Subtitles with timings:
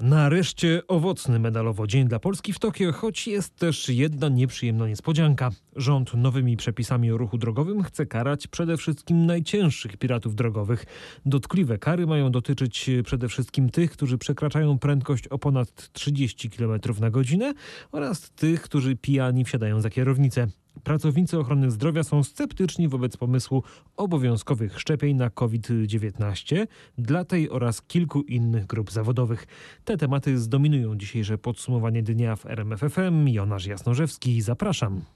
[0.00, 5.50] Nareszcie owocny medalowo dzień dla Polski w Tokio, choć jest też jedna nieprzyjemna niespodzianka.
[5.76, 10.84] Rząd nowymi przepisami o ruchu drogowym chce karać przede wszystkim najcięższych piratów drogowych.
[11.26, 17.10] Dotkliwe kary mają dotyczyć przede wszystkim tych, którzy przekraczają prędkość o ponad 30 km na
[17.10, 17.54] godzinę
[17.92, 20.46] oraz tych, którzy pijani wsiadają za kierownicę.
[20.86, 23.62] Pracownicy ochrony zdrowia są sceptyczni wobec pomysłu
[23.96, 26.66] obowiązkowych szczepień na COVID-19
[26.98, 29.46] dla tej oraz kilku innych grup zawodowych.
[29.84, 33.28] Te tematy zdominują dzisiejsze podsumowanie dnia w RMFFM.
[33.28, 35.15] Jonasz Jasnorzewski, zapraszam.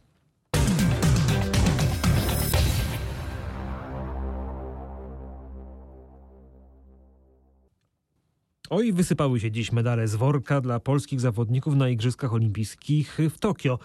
[8.72, 13.78] Oj, wysypały się dziś medale z worka dla polskich zawodników na Igrzyskach Olimpijskich w Tokio.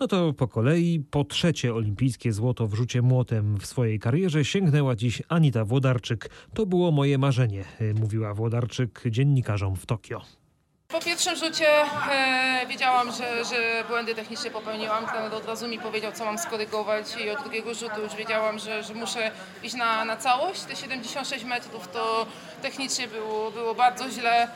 [0.00, 4.96] No to po kolei, po trzecie olimpijskie złoto w rzucie młotem w swojej karierze sięgnęła
[4.96, 6.30] dziś Anita Włodarczyk.
[6.54, 7.64] To było moje marzenie,
[8.00, 10.41] mówiła Włodarczyk dziennikarzom w Tokio.
[10.92, 11.68] Po pierwszym rzucie
[12.10, 15.06] e, wiedziałam, że, że błędy techniczne popełniłam.
[15.06, 18.82] Trener od razu mi powiedział, co mam skorygować i od drugiego rzutu już wiedziałam, że,
[18.82, 19.30] że muszę
[19.62, 20.62] iść na, na całość.
[20.62, 22.26] Te 76 metrów to
[22.62, 24.48] technicznie było, było bardzo źle.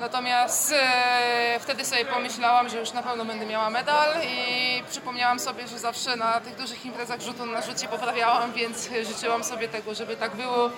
[0.00, 5.68] Natomiast e, wtedy sobie pomyślałam, że już na pewno będę miała medal i przypomniałam sobie,
[5.68, 10.16] że zawsze na tych dużych imprezach rzutu na rzucie poprawiałam, więc życzyłam sobie tego, żeby
[10.16, 10.70] tak było.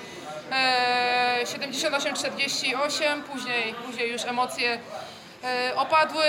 [0.53, 4.79] E, 78-48, później, później już emocje
[5.77, 6.25] opadły,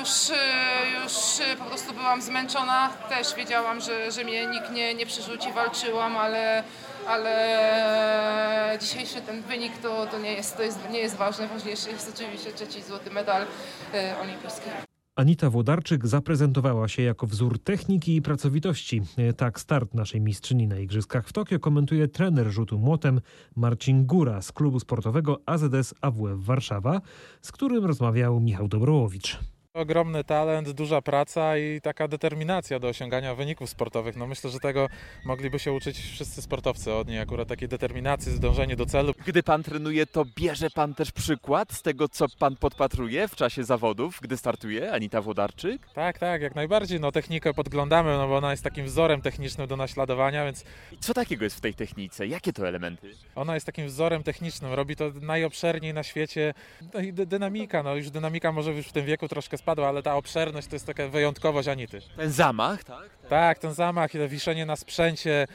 [0.00, 1.12] już, e, już
[1.58, 2.90] po prostu byłam zmęczona.
[3.08, 6.64] Też wiedziałam, że, że mnie nikt nie, nie przerzuci, walczyłam, ale,
[7.08, 11.46] ale dzisiejszy ten wynik to, to, nie, jest, to jest, nie jest ważne.
[11.46, 13.46] Ważniejszy jest oczywiście trzeci złoty medal
[13.94, 14.93] e, olimpijski.
[15.16, 19.02] Anita Włodarczyk zaprezentowała się jako wzór techniki i pracowitości.
[19.36, 23.20] Tak start naszej mistrzyni na Igrzyskach w Tokio komentuje trener rzutu młotem
[23.56, 27.00] Marcin Góra z klubu sportowego AZS AWF Warszawa,
[27.42, 29.38] z którym rozmawiał Michał Dobrołowicz.
[29.74, 34.16] Ogromny talent, duża praca i taka determinacja do osiągania wyników sportowych.
[34.16, 34.88] No myślę, że tego
[35.24, 39.14] mogliby się uczyć wszyscy sportowcy od niej, akurat takiej determinacji, dążenie do celu.
[39.26, 43.64] Gdy pan trenuje, to bierze pan też przykład z tego, co pan podpatruje w czasie
[43.64, 45.86] zawodów, gdy startuje Anita Włodarczyk?
[45.94, 47.00] Tak, tak, jak najbardziej.
[47.00, 50.64] No technikę podglądamy, no bo ona jest takim wzorem technicznym do naśladowania, więc...
[51.00, 52.26] Co takiego jest w tej technice?
[52.26, 53.10] Jakie to elementy?
[53.34, 56.54] Ona jest takim wzorem technicznym, robi to najobszerniej na świecie.
[56.94, 60.16] No i dynamika, no już dynamika może już w tym wieku troszkę spadła, ale ta
[60.16, 62.00] obszerność to jest taka wyjątkowość Anity.
[62.16, 63.10] Ten zamach, tak?
[63.28, 65.46] Tak, ten zamach i to wiszenie na sprzęcie,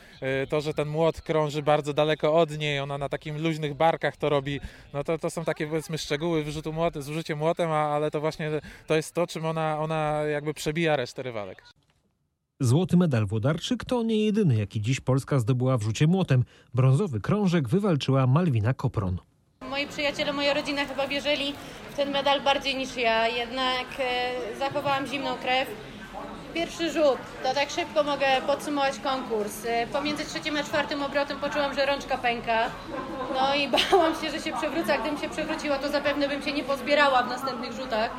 [0.49, 4.29] to, że ten młot krąży bardzo daleko od niej, ona na takim luźnych barkach to
[4.29, 4.59] robi,
[4.93, 8.51] no to, to są takie powiedzmy szczegóły wyrzutu młotem, z użyciem młotem, ale to właśnie
[8.87, 11.63] to jest to, czym ona, ona jakby przebija resztę rywalek.
[12.59, 16.43] Złoty medal Włodarczyk to nie jedyny, jaki dziś Polska zdobyła w rzucie młotem.
[16.73, 19.17] Brązowy krążek wywalczyła Malwina Kopron.
[19.79, 21.53] Moi przyjaciele, moja rodzina chyba wierzyli
[21.91, 25.67] w ten medal bardziej niż ja, jednak e, zachowałam zimną krew.
[26.53, 29.65] Pierwszy rzut, to tak szybko mogę podsumować konkurs.
[29.65, 32.69] E, pomiędzy trzecim a czwartym obrotem poczułam, że rączka pęka.
[33.33, 34.97] No i bałam się, że się przewrócę.
[34.97, 38.11] Gdybym się przewróciła, to zapewne bym się nie pozbierała w następnych rzutach.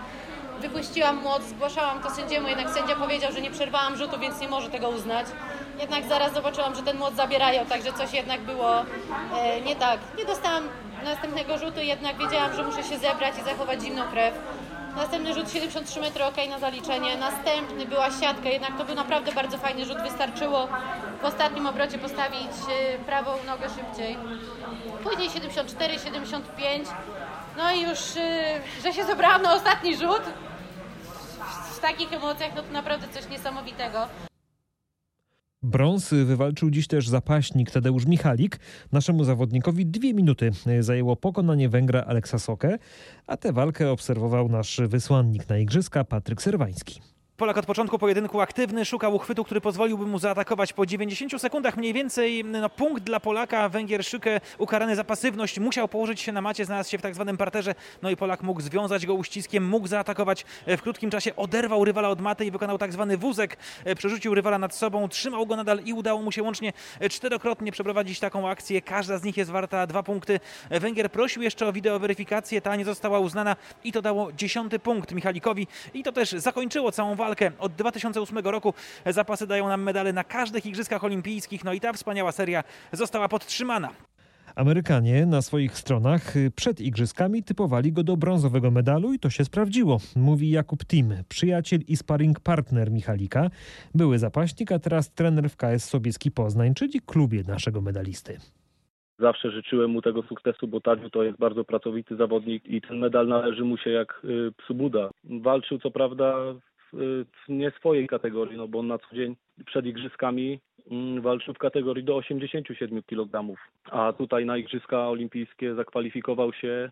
[0.60, 4.70] Wypuściłam młot, zgłaszałam to sędziemu, jednak sędzia powiedział, że nie przerwałam rzutu, więc nie może
[4.70, 5.26] tego uznać.
[5.80, 8.80] Jednak zaraz zobaczyłam, że ten młot zabierają, także coś jednak było
[9.36, 10.00] e, nie tak.
[10.18, 10.68] Nie dostałam
[11.04, 14.34] następnego rzutu, jednak wiedziałam, że muszę się zebrać i zachować zimną krew.
[14.96, 17.16] Następny rzut 73 metry, ok na zaliczenie.
[17.16, 19.98] Następny była siatka, jednak to był naprawdę bardzo fajny rzut.
[20.02, 20.68] Wystarczyło
[21.22, 22.52] w ostatnim obrocie postawić
[23.06, 24.16] prawą nogę szybciej.
[25.02, 26.88] Później 74, 75.
[27.56, 27.98] No i już,
[28.84, 30.22] że się zebrałam na ostatni rzut.
[31.76, 34.06] W takich emocjach, no to naprawdę coś niesamowitego.
[35.62, 38.60] Brąz wywalczył dziś też zapaśnik Tadeusz Michalik.
[38.92, 40.50] Naszemu zawodnikowi dwie minuty
[40.80, 42.78] zajęło pokonanie Węgra Aleksa Sokę,
[43.26, 47.00] a tę walkę obserwował nasz wysłannik na Igrzyska Patryk Serwański.
[47.40, 51.92] Polak od początku pojedynku aktywny, szukał uchwytu, który pozwoliłby mu zaatakować po 90 sekundach mniej
[51.92, 52.44] więcej.
[52.44, 56.90] No, punkt dla Polaka, Węgier Szykę ukarany za pasywność, musiał położyć się na macie, znalazł
[56.90, 60.44] się w tak zwanym parterze, no i Polak mógł związać go uściskiem, mógł zaatakować.
[60.66, 63.56] W krótkim czasie, oderwał rywala od maty i wykonał tak zwany wózek,
[63.96, 66.72] przerzucił rywala nad sobą, trzymał go nadal i udało mu się łącznie
[67.10, 68.82] czterokrotnie przeprowadzić taką akcję.
[68.82, 70.40] Każda z nich jest warta dwa punkty.
[70.70, 75.66] Węgier prosił jeszcze o wideoweryfikację, ta nie została uznana i to dało dziesiąty punkt Michalikowi.
[75.94, 77.50] I to też zakończyło całą walkę walkę.
[77.58, 78.74] Od 2008 roku
[79.06, 83.88] zapasy dają nam medale na każdych Igrzyskach Olimpijskich, no i ta wspaniała seria została podtrzymana.
[84.56, 89.98] Amerykanie na swoich stronach przed igrzyskami typowali go do brązowego medalu i to się sprawdziło,
[90.16, 93.50] mówi Jakub Tim, przyjaciel i sparring partner Michalika,
[93.94, 98.36] były zapaśnik, a teraz trener w KS Sobieski Poznań, czyli klubie naszego medalisty.
[99.20, 103.28] Zawsze życzyłem mu tego sukcesu, bo Tadziu to jest bardzo pracowity zawodnik i ten medal
[103.28, 105.10] należy mu się jak y, psu Buda.
[105.24, 106.34] Walczył co prawda
[107.48, 110.60] nie swojej kategorii, no bo on na co dzień przed igrzyskami
[110.90, 113.56] mm, walczył w kategorii do 87 kg,
[113.90, 116.90] a tutaj na Igrzyska Olimpijskie zakwalifikował się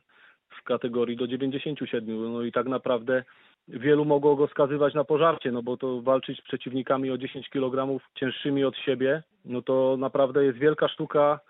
[0.48, 2.32] w kategorii do 97.
[2.32, 3.24] No i tak naprawdę
[3.68, 8.00] wielu mogło go skazywać na pożarcie, no bo to walczyć z przeciwnikami o 10 kg
[8.14, 11.40] cięższymi od siebie, no to naprawdę jest wielka sztuka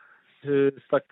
[0.44, 1.05] y, z tak,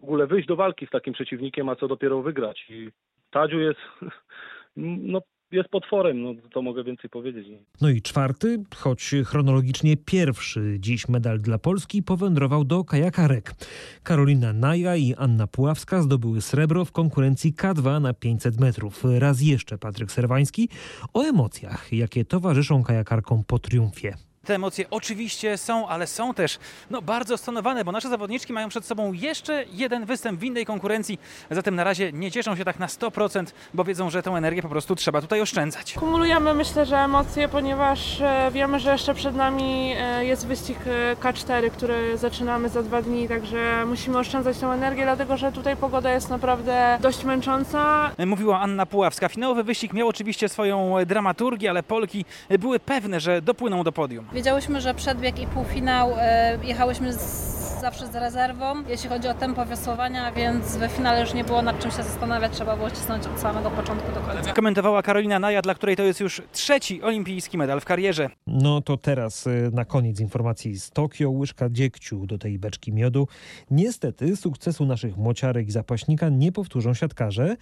[0.00, 2.66] w ogóle wyjść do walki z takim przeciwnikiem, a co dopiero wygrać.
[2.70, 2.90] I
[3.30, 3.80] Tadziu jest,
[4.76, 5.20] no,
[5.52, 7.46] jest potworem, no to mogę więcej powiedzieć.
[7.80, 13.54] No i czwarty, choć chronologicznie pierwszy dziś medal dla Polski powędrował do kajakarek.
[14.02, 19.02] Karolina Naja i Anna Puławska zdobyły srebro w konkurencji K2 na 500 metrów.
[19.18, 20.68] Raz jeszcze Patryk Serwański
[21.14, 24.25] o emocjach, jakie towarzyszą kajakarkom po triumfie.
[24.46, 26.58] Te emocje oczywiście są, ale są też
[26.90, 31.18] no, bardzo stonowane, bo nasze zawodniczki mają przed sobą jeszcze jeden występ w innej konkurencji.
[31.50, 33.44] Zatem na razie nie cieszą się tak na 100%,
[33.74, 35.92] bo wiedzą, że tę energię po prostu trzeba tutaj oszczędzać.
[35.92, 41.16] Kumulujemy myślę, że emocje, ponieważ e, wiemy, że jeszcze przed nami e, jest wyścig e,
[41.16, 46.10] K4, który zaczynamy za dwa dni, także musimy oszczędzać tę energię, dlatego że tutaj pogoda
[46.10, 48.10] jest naprawdę dość męcząca.
[48.26, 49.28] Mówiła Anna Puławska.
[49.28, 52.24] Finałowy wyścig miał oczywiście swoją dramaturgię, ale Polki
[52.58, 54.26] były pewne, że dopłyną do podium.
[54.36, 59.66] Wiedziałyśmy, że przedbieg i półfinał e, jechałyśmy z, zawsze z rezerwą, jeśli chodzi o tempo
[59.66, 63.40] wiosłowania, więc we finale już nie było nad czym się zastanawiać, trzeba było cisnąć od
[63.40, 64.52] samego początku do końca.
[64.52, 68.30] Komentowała Karolina Naja, dla której to jest już trzeci olimpijski medal w karierze.
[68.46, 71.30] No to teraz y, na koniec informacji z Tokio.
[71.30, 73.28] Łyżka dziegciu do tej beczki miodu.
[73.70, 77.56] Niestety sukcesu naszych mociarek i zapaśnika nie powtórzą siatkarze.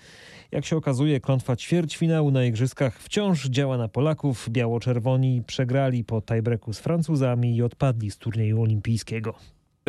[0.53, 4.49] Jak się okazuje, klątwa ćwierćfinału na igrzyskach wciąż działa na Polaków.
[4.51, 9.35] Biało-czerwoni przegrali po tiebreaku z Francuzami i odpadli z turnieju olimpijskiego.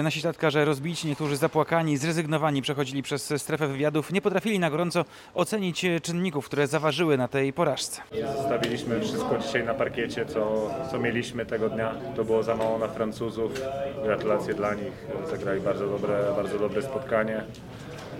[0.03, 5.85] Nasi siatkarze rozbici, niektórzy zapłakani, zrezygnowani przechodzili przez strefę wywiadów, nie potrafili na gorąco ocenić
[6.01, 8.01] czynników, które zaważyły na tej porażce.
[8.37, 11.95] Zostawiliśmy wszystko dzisiaj na parkiecie, co, co mieliśmy tego dnia.
[12.15, 13.61] To było za mało na Francuzów.
[14.03, 15.05] Gratulacje dla nich.
[15.29, 17.43] Zagrali bardzo dobre, bardzo dobre spotkanie.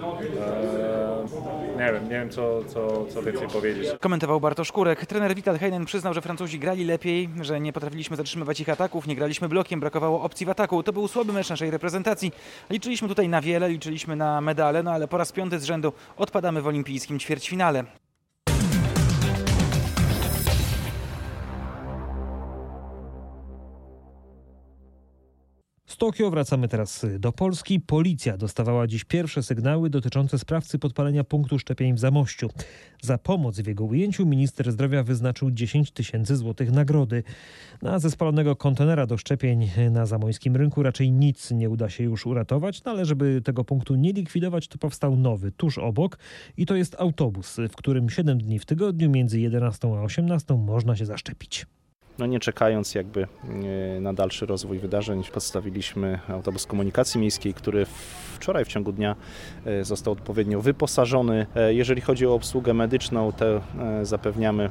[0.04, 3.88] Eee, nie wiem, nie wiem co, co, co więcej powiedzieć.
[4.00, 5.06] Komentował Bartosz Kurek.
[5.06, 9.16] Trener Vital Heinen przyznał, że Francuzi grali lepiej, że nie potrafiliśmy zatrzymywać ich ataków, nie
[9.16, 10.84] graliśmy blokiem, brakowało opcji w ataku.
[10.84, 12.32] To był słaby mecz naszej reprezentacji.
[12.70, 16.62] Liczyliśmy tutaj na wiele, liczyliśmy na medale, no ale po raz piąty z rzędu odpadamy
[16.62, 17.84] w olimpijskim ćwierćfinale.
[25.98, 27.80] Tokio wracamy teraz do Polski.
[27.80, 32.50] Policja dostawała dziś pierwsze sygnały dotyczące sprawcy podpalenia punktu szczepień w Zamościu.
[33.02, 37.24] Za pomoc w jego ujęciu minister zdrowia wyznaczył 10 tysięcy złotych nagrody.
[37.82, 42.26] Na ze spalonego kontenera do szczepień na zamojskim rynku raczej nic nie uda się już
[42.26, 46.18] uratować, no ale żeby tego punktu nie likwidować, to powstał nowy tuż obok
[46.58, 50.96] i to jest autobus, w którym 7 dni w tygodniu między 11 a 18 można
[50.96, 51.66] się zaszczepić.
[52.18, 53.28] No nie czekając jakby
[53.98, 57.86] e, na dalszy rozwój wydarzeń, postawiliśmy autobus komunikacji miejskiej, który
[58.36, 59.16] wczoraj w ciągu dnia
[59.66, 61.46] e, został odpowiednio wyposażony.
[61.56, 63.32] E, Jeżeli chodzi o obsługę medyczną,
[63.82, 64.70] e, zapewniamy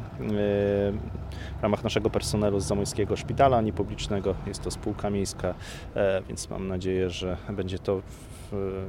[1.58, 4.35] w ramach naszego personelu z Zamojskiego Szpitala Niepublicznego.
[4.47, 5.55] Jest to spółka miejska,
[6.29, 8.00] więc mam nadzieję, że będzie to
[8.52, 8.87] w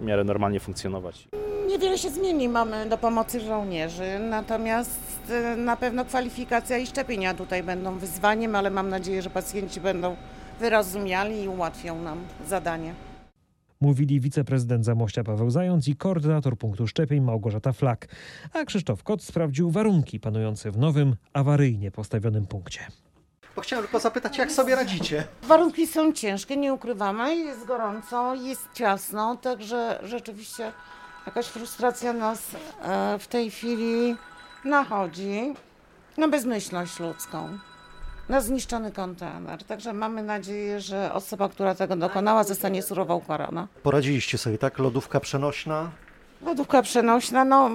[0.00, 1.28] miarę normalnie funkcjonować.
[1.68, 5.09] Niewiele się zmieni, mamy do pomocy żołnierzy, natomiast
[5.56, 10.16] na pewno kwalifikacja i szczepienia tutaj będą wyzwaniem, ale mam nadzieję, że pacjenci będą
[10.60, 12.94] wyrozumiali i ułatwią nam zadanie.
[13.80, 18.06] Mówili wiceprezydent Zamościa Paweł Zając i koordynator punktu szczepień Małgorzata Flak.
[18.52, 22.80] A Krzysztof Kot sprawdził warunki panujące w nowym, awaryjnie postawionym punkcie.
[23.56, 25.24] Bo chciałem tylko zapytać, jak sobie radzicie?
[25.42, 30.72] Warunki są ciężkie, nie ukrywamy, jest gorąco, jest ciasno, także rzeczywiście
[31.26, 34.16] jakaś frustracja nas e, w tej chwili
[34.64, 35.54] nachodzi
[36.16, 37.58] na bezmyślność ludzką,
[38.28, 39.64] na zniszczony kontener.
[39.64, 43.68] Także mamy nadzieję, że osoba, która tego dokonała, zostanie surowo ukarana.
[43.82, 44.78] Poradziliście sobie, tak?
[44.78, 45.90] Lodówka przenośna?
[46.42, 47.70] Lodówka przenośna, no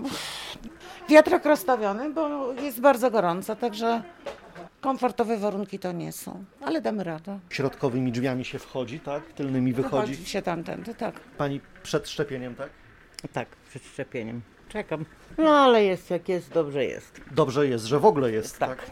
[1.10, 4.04] wiatrak rozstawiony, bo jest bardzo gorąco, także
[4.82, 7.39] komfortowe warunki to nie są, ale damy radę.
[7.50, 9.24] Środkowymi drzwiami się wchodzi, tak?
[9.24, 10.12] Tylnymi wychodzi.
[10.12, 11.20] Wychodzi się tamtędy, tak.
[11.20, 12.70] Pani przed szczepieniem, tak?
[13.34, 14.42] Tak, przed szczepieniem.
[14.75, 15.05] Czekam.
[15.38, 17.22] No ale jest jak jest, dobrze jest.
[17.36, 18.91] Dobrze jest, że w ogóle jest, tak?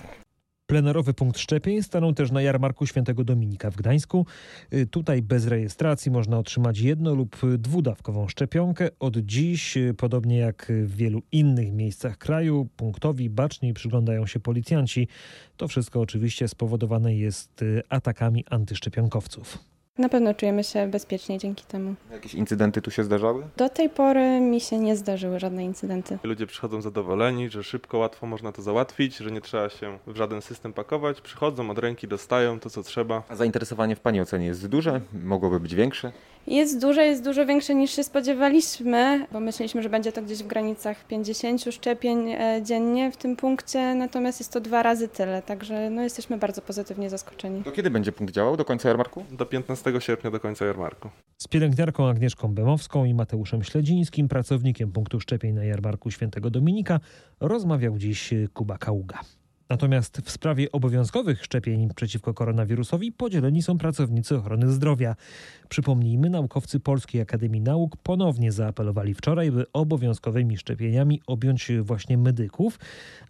[0.66, 4.26] Plenerowy punkt szczepień stanął też na jarmarku Świętego Dominika w Gdańsku.
[4.74, 8.90] Y, Tutaj bez rejestracji można otrzymać jedno lub dwudawkową szczepionkę.
[9.00, 15.08] Od dziś, y, podobnie jak w wielu innych miejscach kraju, punktowi baczniej przyglądają się policjanci.
[15.58, 19.73] To wszystko oczywiście spowodowane jest y, atakami antyszczepionkowców.
[19.98, 21.96] Na pewno czujemy się bezpiecznie dzięki temu.
[22.12, 23.44] Jakieś incydenty tu się zdarzały?
[23.58, 26.18] Do tej pory mi się nie zdarzyły żadne incydenty.
[26.24, 30.42] Ludzie przychodzą zadowoleni, że szybko, łatwo można to załatwić, że nie trzeba się w żaden
[30.42, 31.22] system pakować.
[31.22, 33.24] Przychodzą od ręki, dostają to, co trzeba.
[33.30, 35.02] A zainteresowanie w Pani ocenie jest duże?
[35.24, 36.12] Mogłoby być większe?
[36.48, 40.48] Jest duże, jest dużo większe niż się spodziewaliśmy, bo myśleliśmy, że będzie to gdzieś w
[40.48, 45.90] granicach 50 szczepień e, dziennie w tym punkcie, natomiast jest to dwa razy tyle, także
[45.90, 47.62] no, jesteśmy bardzo pozytywnie zaskoczeni.
[47.62, 48.58] Do kiedy będzie punkt działał?
[48.58, 49.26] Do końca jarmarku?
[49.32, 51.10] Do 15 sierpnia, do końca jarmarku.
[51.38, 57.00] Z pielęgniarką Agnieszką Bemowską i Mateuszem Śledzińskim, pracownikiem punktu szczepień na jarmarku Świętego Dominika,
[57.40, 59.20] rozmawiał dziś Kuba Kaługa.
[59.74, 65.16] Natomiast w sprawie obowiązkowych szczepień przeciwko koronawirusowi podzieleni są pracownicy ochrony zdrowia.
[65.70, 72.80] Przypomnijmy, naukowcy Polskiej Akademii Nauk ponownie zaapelowali wczoraj, by obowiązkowymi szczepieniami objąć właśnie medyków,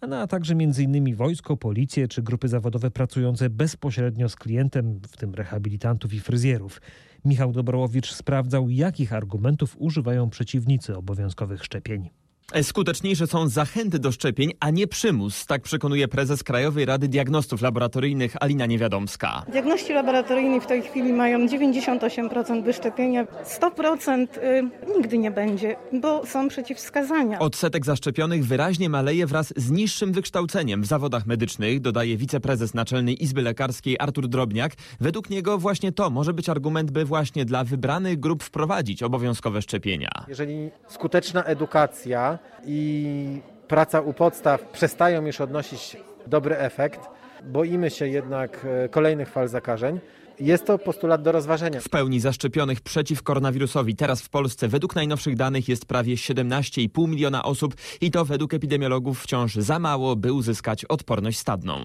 [0.00, 1.14] a także m.in.
[1.14, 6.80] wojsko, policję czy grupy zawodowe pracujące bezpośrednio z klientem, w tym rehabilitantów i fryzjerów.
[7.24, 12.23] Michał Dobrołowicz sprawdzał, jakich argumentów używają przeciwnicy obowiązkowych szczepień.
[12.62, 18.36] Skuteczniejsze są zachęty do szczepień, a nie przymus, tak przekonuje prezes Krajowej Rady Diagnostów Laboratoryjnych
[18.40, 19.44] Alina Niewiadomska.
[19.52, 26.48] Diagności laboratoryjni w tej chwili mają 98% wyszczepienia, 100% y, nigdy nie będzie, bo są
[26.48, 27.38] przeciwwskazania.
[27.38, 33.42] Odsetek zaszczepionych wyraźnie maleje wraz z niższym wykształceniem w zawodach medycznych, dodaje wiceprezes Naczelnej Izby
[33.42, 34.72] Lekarskiej Artur Drobniak.
[35.00, 40.10] Według niego właśnie to może być argument, by właśnie dla wybranych grup wprowadzić obowiązkowe szczepienia.
[40.28, 42.33] Jeżeli skuteczna edukacja
[42.66, 47.00] i praca u podstaw przestają już odnosić dobry efekt,
[47.44, 50.00] boimy się jednak e, kolejnych fal zakażeń.
[50.40, 51.80] Jest to postulat do rozważenia.
[51.80, 57.44] W pełni zaszczepionych przeciw koronawirusowi teraz w Polsce według najnowszych danych jest prawie 17,5 miliona
[57.44, 61.80] osób i to według epidemiologów wciąż za mało, by uzyskać odporność stadną.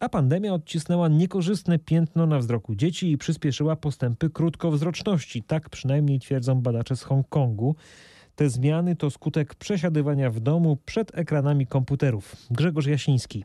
[0.00, 5.42] A pandemia odcisnęła niekorzystne piętno na wzroku dzieci i przyspieszyła postępy krótkowzroczności.
[5.42, 7.76] Tak przynajmniej twierdzą badacze z Hongkongu.
[8.36, 12.36] Te zmiany to skutek przesiadywania w domu przed ekranami komputerów.
[12.50, 13.44] Grzegorz Jasiński.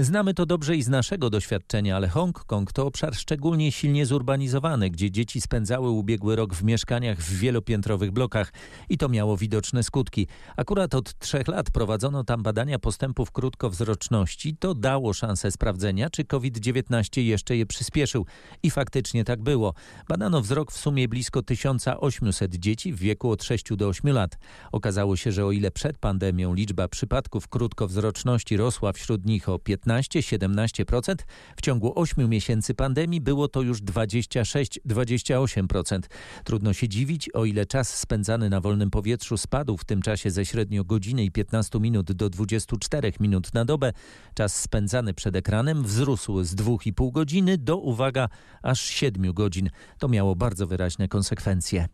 [0.00, 5.10] Znamy to dobrze i z naszego doświadczenia, ale Hongkong to obszar szczególnie silnie zurbanizowany, gdzie
[5.10, 8.52] dzieci spędzały ubiegły rok w mieszkaniach w wielopiętrowych blokach
[8.88, 10.26] i to miało widoczne skutki.
[10.56, 14.56] Akurat od trzech lat prowadzono tam badania postępów krótkowzroczności.
[14.56, 18.26] To dało szansę sprawdzenia, czy COVID-19 jeszcze je przyspieszył.
[18.62, 19.74] I faktycznie tak było.
[20.08, 24.38] Badano wzrok w sumie blisko 1800 dzieci w wieku od 6 do 8 lat.
[24.72, 29.87] Okazało się, że o ile przed pandemią liczba przypadków krótkowzroczności rosła wśród nich o 15
[29.88, 31.14] 15-17%.
[31.56, 36.00] W ciągu 8 miesięcy pandemii było to już 26-28%.
[36.44, 40.46] Trudno się dziwić, o ile czas spędzany na wolnym powietrzu spadł w tym czasie ze
[40.46, 43.92] średnio godziny i 15 minut do 24 minut na dobę.
[44.34, 48.28] Czas spędzany przed ekranem wzrósł z 2,5 godziny do, uwaga,
[48.62, 49.70] aż 7 godzin.
[49.98, 51.88] To miało bardzo wyraźne konsekwencje.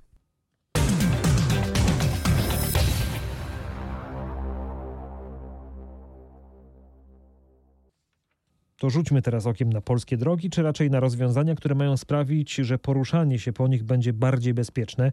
[8.85, 12.79] To rzućmy teraz okiem na polskie drogi, czy raczej na rozwiązania, które mają sprawić, że
[12.79, 15.13] poruszanie się po nich będzie bardziej bezpieczne.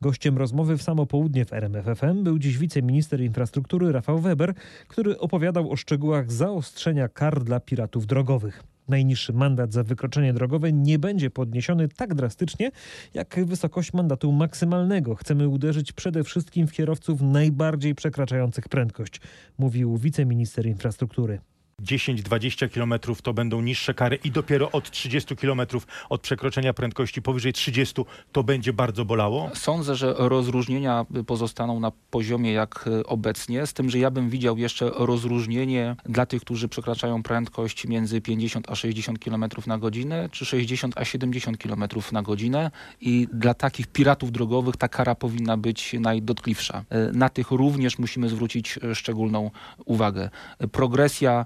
[0.00, 4.54] Gościem rozmowy w samo południe w RMFFM był dziś wiceminister infrastruktury Rafał Weber,
[4.88, 8.62] który opowiadał o szczegółach zaostrzenia kar dla piratów drogowych.
[8.88, 12.70] Najniższy mandat za wykroczenie drogowe nie będzie podniesiony tak drastycznie,
[13.14, 15.14] jak wysokość mandatu maksymalnego.
[15.14, 19.20] Chcemy uderzyć przede wszystkim w kierowców najbardziej przekraczających prędkość,
[19.58, 21.40] mówił wiceminister infrastruktury.
[21.82, 25.60] 10-20 km to będą niższe kary i dopiero od 30 km
[26.08, 29.50] od przekroczenia prędkości powyżej 30 to będzie bardzo bolało?
[29.54, 34.90] Sądzę, że rozróżnienia pozostaną na poziomie jak obecnie, z tym, że ja bym widział jeszcze
[34.94, 40.98] rozróżnienie dla tych, którzy przekraczają prędkość między 50 a 60 km na godzinę, czy 60
[40.98, 42.70] a 70 km na godzinę
[43.00, 46.84] i dla takich piratów drogowych ta kara powinna być najdotkliwsza.
[47.12, 49.50] Na tych również musimy zwrócić szczególną
[49.84, 50.30] uwagę.
[50.72, 51.44] Progresja E,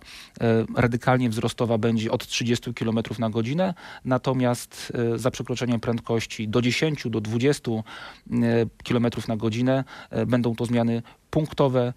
[0.76, 7.06] radykalnie wzrostowa będzie od 30 km na godzinę, natomiast e, za przekroczenie prędkości do 10
[7.10, 7.82] do 20 e,
[8.84, 9.84] km na godzinę
[10.26, 11.92] będą to zmiany punktowe,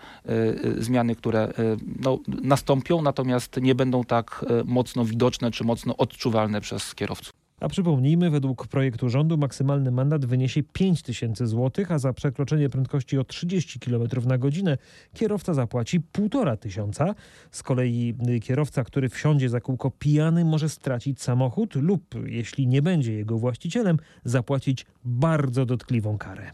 [0.77, 1.53] zmiany, które
[1.99, 7.36] no, nastąpią, natomiast nie będą tak mocno widoczne czy mocno odczuwalne przez kierowców.
[7.61, 13.17] A przypomnijmy, według projektu rządu maksymalny mandat wyniesie 5 tysięcy złotych, a za przekroczenie prędkości
[13.17, 14.77] o 30 km na godzinę
[15.13, 17.15] kierowca zapłaci 1,5 tysiąca.
[17.51, 23.13] Z kolei kierowca, który wsiądzie za kółko pijany, może stracić samochód lub, jeśli nie będzie
[23.13, 26.51] jego właścicielem, zapłacić bardzo dotkliwą karę.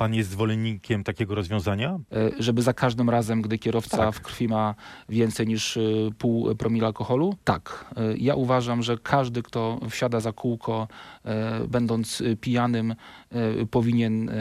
[0.00, 1.98] Pan jest zwolennikiem takiego rozwiązania?
[2.12, 4.14] E, Żeby za każdym razem, gdy kierowca Tak.
[4.14, 4.74] w krwi ma
[5.08, 5.80] więcej niż e,
[6.18, 7.34] pół promila alkoholu?
[7.44, 7.84] Tak.
[7.96, 10.88] E, Ja uważam, że każdy, kto wsiada za kółko,
[11.68, 12.94] będąc pijanym,
[13.70, 14.32] powinien e,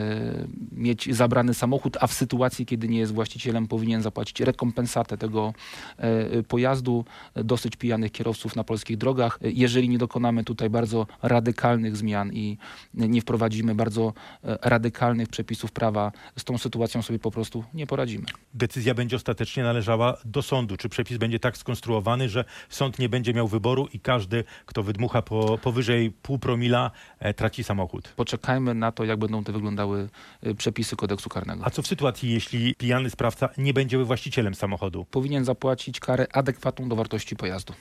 [0.71, 5.53] mieć zabrany samochód, a w sytuacji, kiedy nie jest właścicielem, powinien zapłacić rekompensatę tego
[5.97, 7.05] e, pojazdu.
[7.35, 9.39] Dosyć pijanych kierowców na polskich drogach.
[9.41, 12.57] E, Jeżeli nie dokonamy tutaj bardzo radykalnych zmian i
[12.93, 18.25] nie wprowadzimy bardzo e, radykalnych przepisów prawa, z tą sytuacją sobie po prostu nie poradzimy.
[18.53, 20.77] Decyzja będzie ostatecznie należała do sądu.
[20.77, 25.21] Czy przepis będzie tak skonstruowany, że sąd nie będzie miał wyboru i każdy, kto wydmucha
[25.21, 28.13] po, powyżej pół promila, e, traci samochód?
[28.15, 30.09] Poczekajmy na to, jak będą te wyglądały
[30.41, 31.65] e, przepisy kodeksu karnego.
[31.65, 35.05] A co w sytuacji, jeśli pijany sprawca nie będzie właścicielem samochodu?
[35.11, 37.73] Powinien zapłacić karę adekwatną do wartości pojazdu.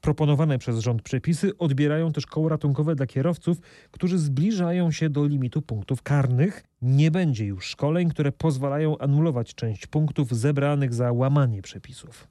[0.00, 3.58] Proponowane przez rząd przepisy odbierają też koło ratunkowe dla kierowców,
[3.90, 6.64] którzy zbliżają się do limitu punktów karnych.
[6.82, 12.28] Nie będzie już szkoleń, które pozwalają anulować część punktów zebranych za łamanie przepisów.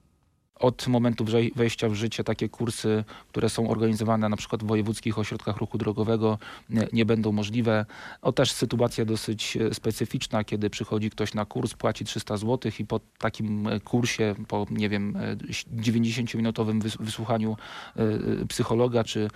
[0.60, 1.24] Od momentu
[1.56, 6.38] wejścia w życie takie kursy, które są organizowane na przykład w wojewódzkich ośrodkach ruchu drogowego
[6.70, 7.86] nie, nie będą możliwe.
[8.22, 12.84] O też sytuacja dosyć e, specyficzna, kiedy przychodzi ktoś na kurs, płaci 300 zł i
[12.84, 17.56] po takim e, kursie, po nie wiem, e, 90-minutowym wys- wysłuchaniu
[17.96, 18.02] e,
[18.42, 19.28] e, psychologa czy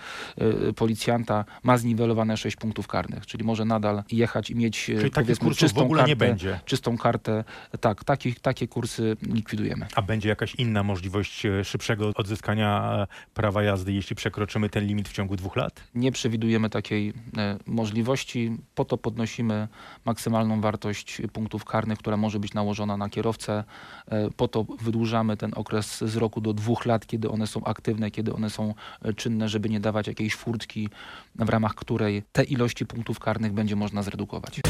[0.75, 5.81] policjanta ma zniwelowane 6 punktów karnych, czyli może nadal jechać i mieć Czyli powiedzmy czystą
[5.81, 6.59] ogóle nie kartę, będzie?
[6.65, 7.43] czystą kartę.
[7.81, 9.87] Tak, takich, takie kursy likwidujemy.
[9.95, 15.09] A będzie jakaś inna możliwość e, szybszego odzyskania e, prawa jazdy, jeśli przekroczymy ten limit
[15.09, 15.83] w ciągu dwóch lat?
[15.95, 18.57] Nie przewidujemy takiej e, możliwości.
[18.75, 19.67] Po to podnosimy
[20.05, 23.63] maksymalną wartość punktów karnych, która może być nałożona na kierowcę.
[24.37, 28.33] Po to wydłużamy ten okres z roku do dwóch lat, kiedy one są aktywne, kiedy
[28.33, 28.73] one są
[29.15, 30.89] czynne, żeby nie dawać jakiejś furtki,
[31.35, 34.61] w ramach której te ilości punktów karnych będzie można zredukować.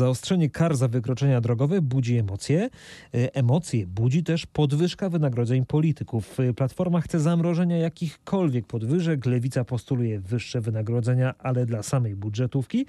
[0.00, 2.70] Zaostrzenie kar za wykroczenia drogowe budzi emocje.
[3.14, 6.40] E, Emocje budzi też podwyżka wynagrodzeń polityków.
[6.40, 9.26] E, Platforma chce zamrożenia jakichkolwiek podwyżek.
[9.26, 12.86] Lewica postuluje wyższe wynagrodzenia, ale dla samej budżetówki,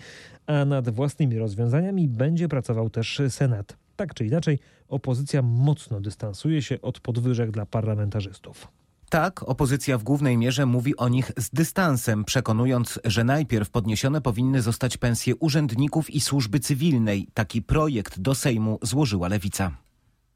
[0.48, 3.78] a nad własnymi rozwiązaniami będzie pracował też Senat.
[3.96, 8.81] Tak czy inaczej, opozycja mocno dystansuje się od podwyżek dla parlamentarzystów.
[9.12, 14.62] Tak, opozycja w głównej mierze mówi o nich z dystansem, przekonując, że najpierw podniesione powinny
[14.62, 17.28] zostać pensje urzędników i służby cywilnej.
[17.34, 19.72] Taki projekt do Sejmu złożyła Lewica.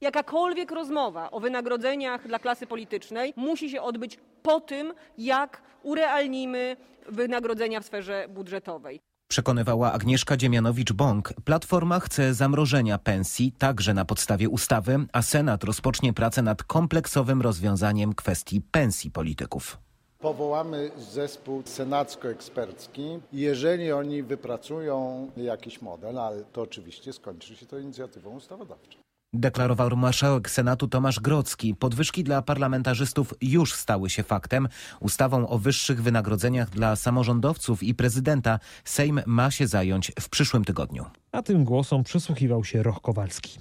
[0.01, 6.77] Jakakolwiek rozmowa o wynagrodzeniach dla klasy politycznej musi się odbyć po tym, jak urealnimy
[7.09, 8.99] wynagrodzenia w sferze budżetowej.
[9.27, 11.33] Przekonywała Agnieszka Dziemianowicz-Bąk.
[11.45, 18.13] Platforma chce zamrożenia pensji także na podstawie ustawy, a Senat rozpocznie pracę nad kompleksowym rozwiązaniem
[18.13, 19.77] kwestii pensji polityków.
[20.19, 23.19] Powołamy zespół senacko-ekspercki.
[23.33, 29.04] Jeżeli oni wypracują jakiś model, ale to oczywiście skończy się to inicjatywą ustawodawczą.
[29.37, 31.75] Deklarował marszałek Senatu Tomasz Grocki.
[31.75, 34.67] Podwyżki dla parlamentarzystów już stały się faktem.
[34.99, 41.05] Ustawą o wyższych wynagrodzeniach dla samorządowców i prezydenta Sejm ma się zająć w przyszłym tygodniu.
[41.31, 43.59] A tym głosom przysłuchiwał się Roch Kowalski.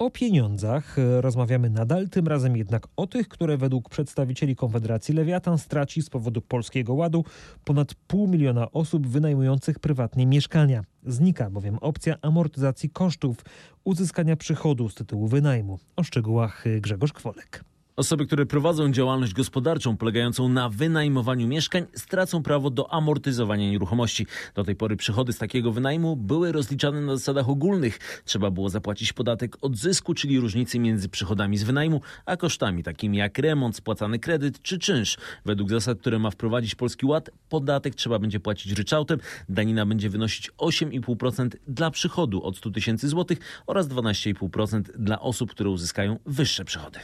[0.00, 5.58] O pieniądzach e, rozmawiamy nadal, tym razem jednak o tych, które według przedstawicieli Konfederacji Lewiatan
[5.58, 7.24] straci z powodu Polskiego Ładu
[7.64, 10.82] ponad pół miliona osób wynajmujących prywatnie mieszkania.
[11.06, 13.36] Znika bowiem opcja amortyzacji kosztów
[13.84, 15.78] uzyskania przychodu z tytułu wynajmu.
[15.96, 17.69] O szczegółach e, Grzegorz Kwolek.
[18.00, 24.26] Osoby, które prowadzą działalność gospodarczą polegającą na wynajmowaniu mieszkań, stracą prawo do amortyzowania nieruchomości.
[24.54, 28.22] Do tej pory przychody z takiego wynajmu były rozliczane na zasadach ogólnych.
[28.24, 33.18] Trzeba było zapłacić podatek od zysku, czyli różnicy między przychodami z wynajmu, a kosztami takimi
[33.18, 35.16] jak remont, spłacany kredyt czy czynsz.
[35.44, 39.18] Według zasad, które ma wprowadzić Polski Ład, podatek trzeba będzie płacić ryczałtem.
[39.48, 45.70] Danina będzie wynosić 8,5% dla przychodu od 100 tysięcy złotych oraz 12,5% dla osób, które
[45.70, 47.00] uzyskają wyższe przychody.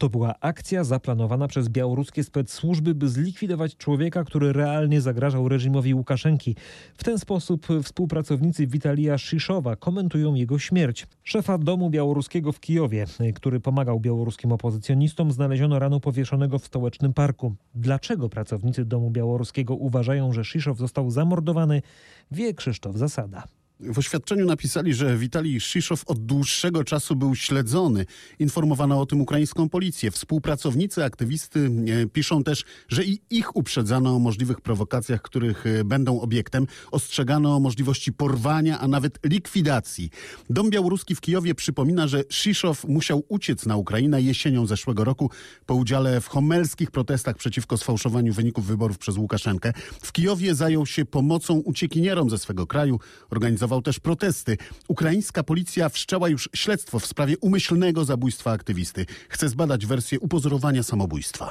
[0.00, 6.56] To była akcja zaplanowana przez białoruskie specsłużby, by zlikwidować człowieka, który realnie zagrażał reżimowi Łukaszenki.
[6.94, 11.06] W ten sposób współpracownicy Witalija Szyszowa komentują jego śmierć.
[11.22, 17.54] Szefa domu białoruskiego w Kijowie, który pomagał białoruskim opozycjonistom, znaleziono rano powieszonego w stołecznym parku.
[17.74, 21.82] Dlaczego pracownicy domu białoruskiego uważają, że Szyszow został zamordowany,
[22.30, 23.44] wie Krzysztof Zasada.
[23.82, 28.06] W oświadczeniu napisali, że Witalij Szyszow od dłuższego czasu był śledzony.
[28.38, 30.10] Informowano o tym ukraińską policję.
[30.10, 31.70] Współpracownicy aktywisty
[32.02, 36.66] e, piszą też, że i ich uprzedzano o możliwych prowokacjach, których e, będą obiektem.
[36.90, 40.10] Ostrzegano o możliwości porwania, a nawet likwidacji.
[40.50, 45.30] Dom Białoruski w Kijowie przypomina, że Szyszow musiał uciec na Ukrainę jesienią zeszłego roku
[45.66, 49.72] po udziale w homelskich protestach przeciwko sfałszowaniu wyników wyborów przez Łukaszenkę.
[50.02, 52.98] W Kijowie zajął się pomocą uciekinierom ze swego kraju.
[53.30, 54.56] Organizował też protesty.
[54.88, 59.06] Ukraińska policja wszczęła już śledztwo w sprawie umyślnego zabójstwa aktywisty.
[59.28, 61.50] Chce zbadać wersję upozorowania samobójstwa.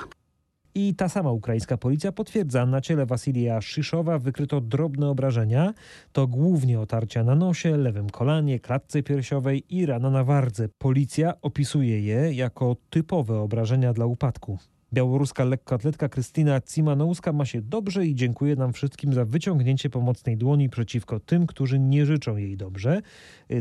[0.75, 5.73] I ta sama ukraińska policja potwierdza, na ciele Wasilija Szyszowa wykryto drobne obrażenia.
[6.11, 10.69] To głównie otarcia na nosie, lewym kolanie, klatce piersiowej i rana na wardze.
[10.77, 14.57] Policja opisuje je jako typowe obrażenia dla upadku.
[14.93, 20.69] Białoruska lekkoatletka Krystyna Cimanouska ma się dobrze i dziękuję nam wszystkim za wyciągnięcie pomocnej dłoni
[20.69, 23.01] przeciwko tym, którzy nie życzą jej dobrze.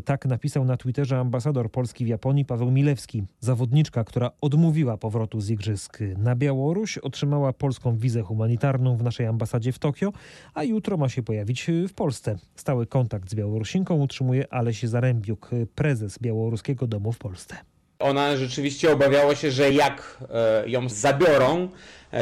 [0.04, 3.22] Tak napisał na Twitterze ambasador Polski w Japonii Paweł Milewski.
[3.40, 9.72] Zawodniczka, która odmówiła powrotu z igrzysk na Białoruś, otrzymała polską wizę humanitarną w naszej ambasadzie
[9.72, 10.12] w Tokio,
[10.54, 12.38] a jutro ma się pojawić w Polsce.
[12.54, 17.56] Stały kontakt z Białorusinką utrzymuje Aleś Zarębiuk, prezes Białoruskiego Domu w Polsce.
[17.98, 20.18] Ona rzeczywiście obawiała się, że jak
[20.66, 21.68] ją zabiorą,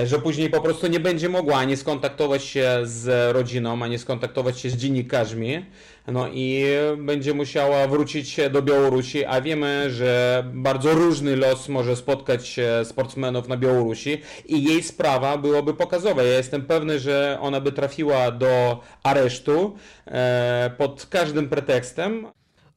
[0.04, 4.70] że później po prostu nie będzie mogła ani skontaktować się z rodziną, ani skontaktować się
[4.70, 5.66] z dziennikarzmi,
[6.06, 6.64] no i
[6.98, 13.56] będzie musiała wrócić do Białorusi, a wiemy, że bardzo różny los może spotkać sportsmenów na
[13.56, 16.22] Białorusi i jej sprawa byłaby pokazowa.
[16.22, 19.76] Ja jestem pewny, że ona by trafiła do aresztu
[20.78, 22.26] pod każdym pretekstem.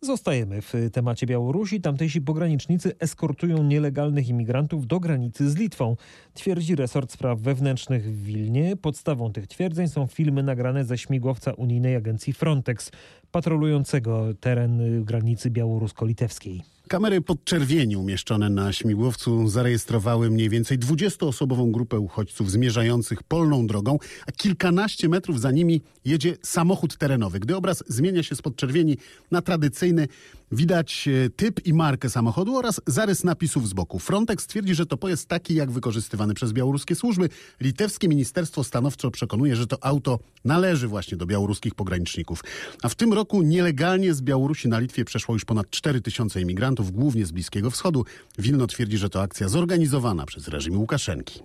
[0.02, 1.82] Zostajemy w temacie Białorusi.
[1.82, 5.96] Tamtejsi pogranicznicy eskortują nielegalnych imigrantów do granicy z Litwą,
[6.34, 8.76] twierdzi resort spraw wewnętrznych w Wilnie.
[8.78, 12.92] Podstawą tych twierdzeń są filmy nagrane ze śmigłowca unijnej agencji Frontex,
[13.32, 16.62] patrolującego teren granicy białorusko-litewskiej.
[16.90, 23.98] Kamery podczerwieni umieszczone na śmigłowcu zarejestrowały mniej więcej 20-osobową grupę uchodźców zmierzających polną drogą,
[24.28, 27.40] a kilkanaście metrów za nimi jedzie samochód terenowy.
[27.40, 28.98] Gdy obraz zmienia się z podczerwieni
[29.32, 30.08] na tradycyjny,
[30.52, 34.00] widać typ i markę samochodu oraz zarys napisów z boku.
[34.00, 37.30] Frontex twierdzi, że to pojazd taki jak wykorzystywany przez białoruskie służby.
[37.62, 42.44] Litewskie Ministerstwo stanowczo przekonuje, że to auto należy właśnie do białoruskich pograniczników.
[42.84, 46.92] A w tym roku nielegalnie z Białorusi na Litwie przeszło już ponad 4 tysiące imigrantów,
[46.92, 48.06] głównie z Bliskiego Wschodu.
[48.38, 51.40] Wilno twierdzi, że to akcja zorganizowana przez reżim Łukaszenki.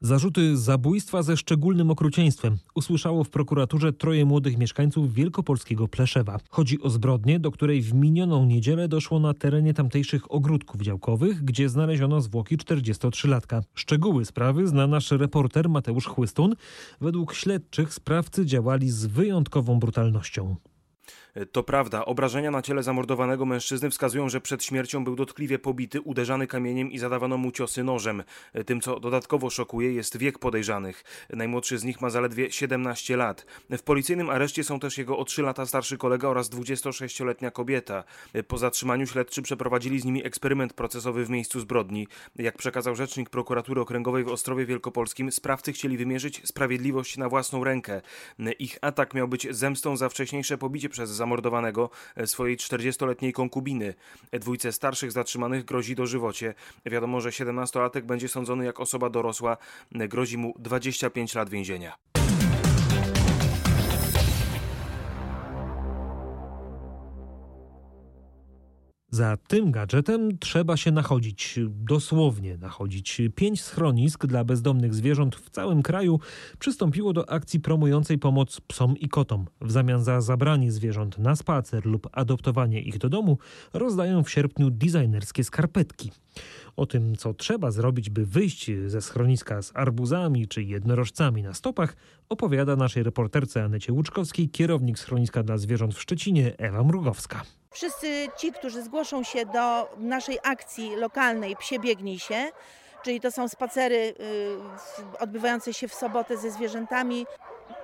[0.00, 6.38] Zarzuty zabójstwa ze szczególnym okrucieństwem usłyszało w prokuraturze troje młodych mieszkańców wielkopolskiego Pleszewa.
[6.50, 11.68] Chodzi o zbrodnię, do której w minioną niedzielę doszło na terenie tamtejszych ogródków działkowych, gdzie
[11.68, 13.62] znaleziono zwłoki 43-latka.
[13.74, 16.54] Szczegóły sprawy zna nasz reporter Mateusz Chłystun.
[17.00, 20.56] Według śledczych sprawcy działali z wyjątkową brutalnością.
[21.52, 26.46] To prawda, obrażenia na ciele zamordowanego mężczyzny wskazują, że przed śmiercią był dotkliwie pobity, uderzany
[26.46, 28.22] kamieniem i zadawano mu ciosy nożem.
[28.66, 31.04] Tym, co dodatkowo szokuje, jest wiek podejrzanych.
[31.30, 33.46] Najmłodszy z nich ma zaledwie 17 lat.
[33.70, 38.04] W policyjnym areszcie są też jego o 3 lata starszy kolega oraz 26-letnia kobieta.
[38.48, 42.08] Po zatrzymaniu śledczy przeprowadzili z nimi eksperyment procesowy w miejscu zbrodni.
[42.36, 48.00] Jak przekazał rzecznik prokuratury okręgowej w Ostrowie Wielkopolskim, sprawcy chcieli wymierzyć sprawiedliwość na własną rękę.
[48.58, 51.25] Ich atak miał być zemstą za wcześniejsze pobicie przez zamordowanego
[52.26, 53.94] swojej 40-letniej konkubiny.
[54.32, 56.54] Dwójce starszych zatrzymanych grozi dożywocie.
[56.86, 59.56] Wiadomo, że 17-latek będzie sądzony jak osoba dorosła.
[59.92, 61.96] Grozi mu 25 lat więzienia.
[69.10, 73.20] Za tym gadżetem trzeba się nachodzić, dosłownie nachodzić.
[73.34, 76.20] Pięć schronisk dla bezdomnych zwierząt w całym kraju
[76.58, 79.46] przystąpiło do akcji promującej pomoc psom i kotom.
[79.60, 83.38] W zamian za zabranie zwierząt na spacer lub adoptowanie ich do domu
[83.72, 86.12] rozdają w sierpniu designerskie skarpetki.
[86.76, 91.96] O tym, co trzeba zrobić, by wyjść ze schroniska z arbuzami czy jednorożcami na stopach,
[92.28, 97.42] opowiada naszej reporterce Anecie Łuczkowskiej kierownik schroniska dla zwierząt w Szczecinie Ewa Mrugowska.
[97.70, 102.52] Wszyscy ci, którzy zgłoszą się do naszej akcji lokalnej Psie Biegnij się,
[103.02, 104.14] czyli to są spacery
[105.18, 107.26] odbywające się w sobotę ze zwierzętami,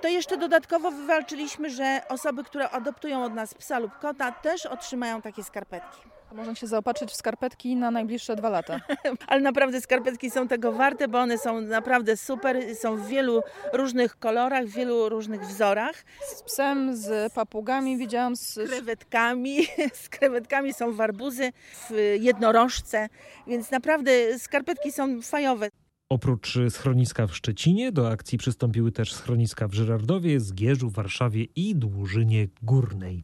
[0.01, 5.21] to jeszcze dodatkowo wywalczyliśmy, że osoby, które adoptują od nas psa lub kota też otrzymają
[5.21, 5.99] takie skarpetki.
[6.33, 8.79] Można się zaopatrzyć w skarpetki na najbliższe dwa lata.
[9.27, 13.41] Ale naprawdę skarpetki są tego warte, bo one są naprawdę super, są w wielu
[13.73, 16.03] różnych kolorach, w wielu różnych wzorach.
[16.35, 18.35] Z psem, z papugami widziałam.
[18.35, 19.57] Z, z krewetkami,
[20.03, 21.51] z krewetkami są w arbuzy,
[21.89, 23.09] w jednorożce,
[23.47, 25.69] więc naprawdę skarpetki są fajowe.
[26.09, 32.47] Oprócz schroniska w Szczecinie do akcji przystąpiły też schroniska w Żyrardowie, Zgierzu, Warszawie i Dłużynie
[32.61, 33.23] Górnej.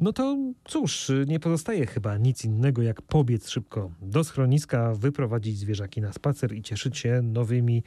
[0.00, 6.00] No to cóż, nie pozostaje chyba nic innego jak pobiec szybko do schroniska, wyprowadzić zwierzaki
[6.00, 7.82] na spacer i cieszyć się nowymi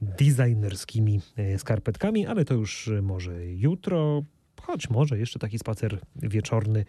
[0.00, 4.22] designerskimi e, skarpetkami, ale to już może jutro,
[4.62, 6.84] choć może jeszcze taki spacer wieczorny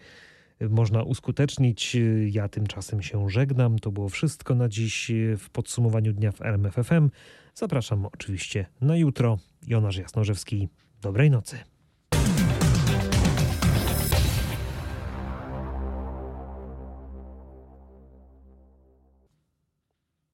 [0.60, 1.96] można uskutecznić.
[2.30, 3.78] Ja tymczasem się żegnam.
[3.78, 7.10] To było wszystko na dziś w podsumowaniu dnia w RMFFM.
[7.54, 9.38] Zapraszam oczywiście na jutro.
[9.66, 10.68] Jonasz Jasnorzewski.
[11.02, 11.75] Dobrej nocy.